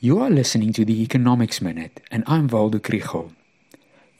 [0.00, 3.32] You are listening to the Economics Minute, and I'm Waldo Krugell.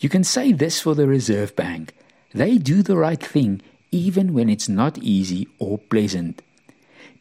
[0.00, 1.94] You can say this for the Reserve Bank
[2.34, 3.62] they do the right thing
[3.92, 6.42] even when it's not easy or pleasant.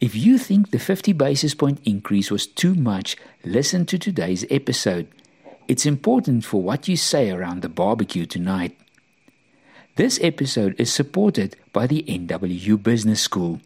[0.01, 3.15] If you think the 50 basis point increase was too much,
[3.46, 5.08] listen to today's episode.
[5.68, 8.76] It's important for what you say around the barbecue tonight.
[9.98, 13.62] This episode is supported by the NWU Business School.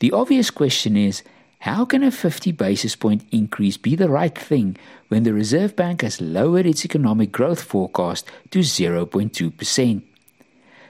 [0.00, 1.22] The obvious question is
[1.64, 4.76] how can a 50 basis point increase be the right thing
[5.08, 10.02] when the Reserve Bank has lowered its economic growth forecast to 0.2%?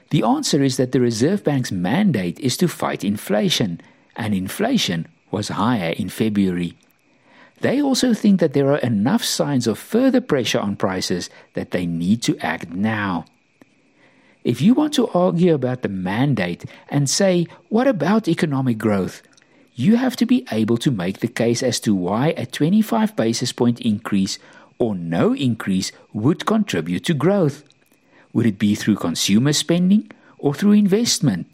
[0.09, 3.79] The answer is that the Reserve Bank's mandate is to fight inflation,
[4.17, 6.75] and inflation was higher in February.
[7.61, 11.85] They also think that there are enough signs of further pressure on prices that they
[11.85, 13.23] need to act now.
[14.43, 19.21] If you want to argue about the mandate and say, what about economic growth?
[19.75, 23.51] You have to be able to make the case as to why a 25 basis
[23.51, 24.39] point increase
[24.79, 27.63] or no increase would contribute to growth.
[28.33, 31.47] Would it be through consumer spending or through investment?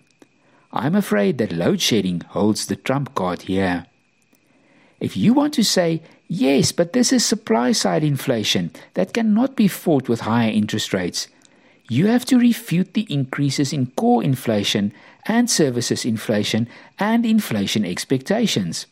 [0.71, 3.87] I'm afraid that load shedding holds the trump card here.
[4.99, 9.67] If you want to say, yes, but this is supply side inflation that cannot be
[9.67, 11.27] fought with higher interest rates,
[11.89, 14.93] you have to refute the increases in core inflation
[15.25, 16.67] and services inflation
[16.99, 18.87] and inflation expectations.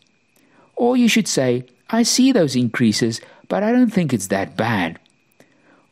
[0.75, 4.99] Or you should say, I see those increases, but I don't think it's that bad.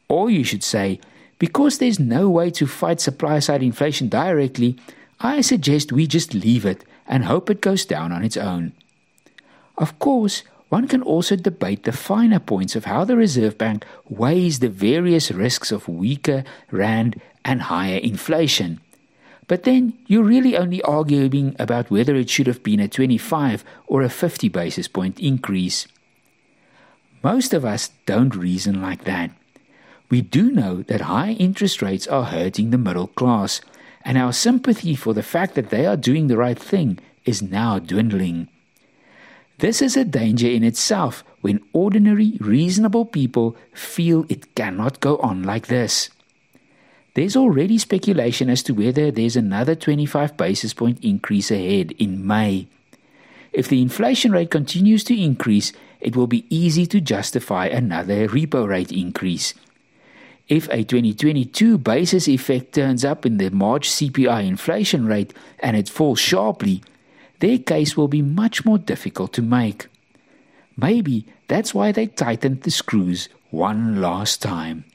[0.08, 1.00] Or you should say,
[1.40, 4.78] because there's no way to fight supply side inflation directly,
[5.20, 8.74] I suggest we just leave it and hope it goes down on its own.
[9.78, 14.60] Of course, one can also debate the finer points of how the Reserve Bank weighs
[14.60, 18.82] the various risks of weaker rand and higher inflation.
[19.48, 24.02] But then you're really only arguing about whether it should have been a 25 or
[24.02, 25.88] a 50 basis point increase.
[27.24, 29.32] Most of us don't reason like that.
[30.10, 33.62] We do know that high interest rates are hurting the middle class,
[34.04, 37.80] and our sympathy for the fact that they are doing the right thing is now
[37.80, 38.48] dwindling.
[39.60, 45.44] This is a danger in itself when ordinary, reasonable people feel it cannot go on
[45.44, 46.10] like this.
[47.18, 52.68] There's already speculation as to whether there's another 25 basis point increase ahead in May.
[53.52, 58.68] If the inflation rate continues to increase, it will be easy to justify another repo
[58.68, 59.56] rate increase.
[60.48, 65.90] If a 2022 basis effect turns up in the March CPI inflation rate and it
[65.90, 66.84] falls sharply,
[67.40, 69.88] their case will be much more difficult to make.
[70.78, 74.86] Maybe that's why they tightened the screws one last time.